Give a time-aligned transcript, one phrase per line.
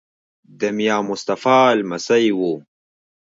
[0.59, 2.53] د میا مصطفی لمسی وو.